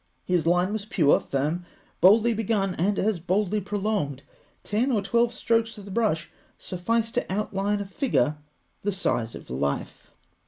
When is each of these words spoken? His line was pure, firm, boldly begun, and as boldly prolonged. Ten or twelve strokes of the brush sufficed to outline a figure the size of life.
His 0.25 0.47
line 0.47 0.73
was 0.73 0.85
pure, 0.85 1.19
firm, 1.19 1.63
boldly 1.99 2.33
begun, 2.33 2.73
and 2.73 2.97
as 2.97 3.19
boldly 3.19 3.61
prolonged. 3.61 4.23
Ten 4.63 4.91
or 4.91 5.03
twelve 5.03 5.31
strokes 5.31 5.77
of 5.77 5.85
the 5.85 5.91
brush 5.91 6.31
sufficed 6.57 7.13
to 7.13 7.31
outline 7.31 7.79
a 7.81 7.85
figure 7.85 8.37
the 8.81 8.91
size 8.91 9.35
of 9.35 9.51
life. 9.51 10.09